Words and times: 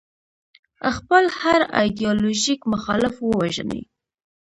خپل 0.95 1.23
هر 1.39 1.59
ایدیالوژیک 1.81 2.59
مخالف 2.73 3.13
ووژني. 3.21 3.81